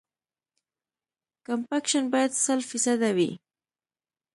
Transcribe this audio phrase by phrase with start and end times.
[1.45, 3.31] کمپکشن باید سل فیصده وي